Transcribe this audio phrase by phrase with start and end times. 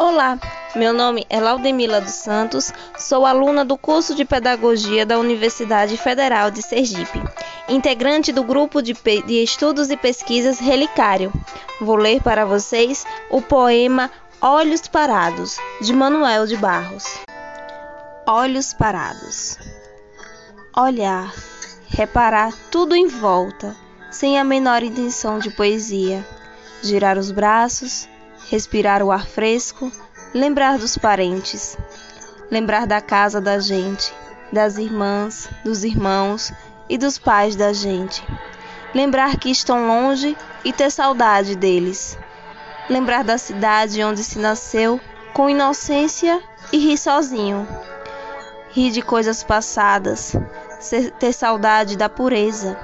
[0.00, 0.38] Olá,
[0.74, 6.50] meu nome é Laudemila dos Santos, sou aluna do curso de Pedagogia da Universidade Federal
[6.50, 7.22] de Sergipe,
[7.68, 11.30] integrante do grupo de, de estudos e pesquisas Relicário.
[11.82, 14.10] Vou ler para vocês o poema
[14.40, 17.04] Olhos Parados, de Manuel de Barros.
[18.26, 19.58] Olhos parados.
[20.74, 21.30] Olhar,
[21.88, 23.76] reparar tudo em volta,
[24.10, 26.26] sem a menor intenção de poesia.
[26.82, 28.08] Girar os braços,
[28.50, 29.92] respirar o ar fresco,
[30.34, 31.78] lembrar dos parentes,
[32.50, 34.12] lembrar da casa da gente,
[34.52, 36.52] das irmãs, dos irmãos
[36.88, 38.26] e dos pais da gente.
[38.92, 42.18] Lembrar que estão longe e ter saudade deles.
[42.88, 45.00] Lembrar da cidade onde se nasceu
[45.32, 47.68] com inocência e rir sozinho.
[48.72, 50.34] Rir de coisas passadas,
[51.20, 52.76] ter saudade da pureza.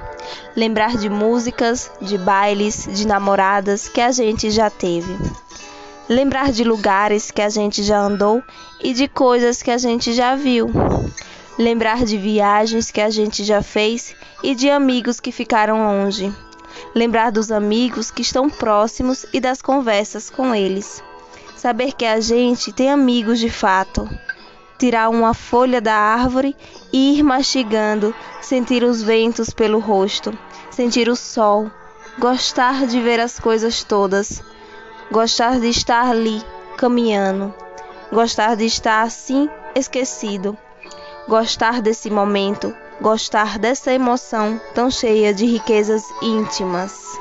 [0.55, 5.17] Lembrar de músicas, de bailes, de namoradas que a gente já teve.
[6.09, 8.41] Lembrar de lugares que a gente já andou
[8.81, 10.69] e de coisas que a gente já viu,
[11.57, 16.31] lembrar de viagens que a gente já fez e de amigos que ficaram longe,
[16.93, 21.03] lembrar dos amigos que estão próximos e das conversas com eles,
[21.55, 24.07] saber que a gente tem amigos de fato.
[24.77, 26.55] Tirar uma folha da árvore
[26.93, 30.37] e ir mastigando, sentir os ventos pelo rosto,
[30.69, 31.71] sentir o sol,
[32.19, 34.43] gostar de ver as coisas todas,
[35.11, 36.43] gostar de estar ali,
[36.77, 37.53] caminhando,
[38.11, 40.55] gostar de estar assim, esquecido,
[41.27, 47.17] gostar desse momento, gostar dessa emoção tão cheia de riquezas íntimas.